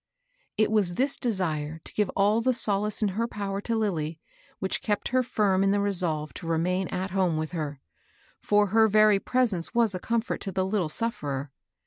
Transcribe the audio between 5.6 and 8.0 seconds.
in the resolve to remain at home with her;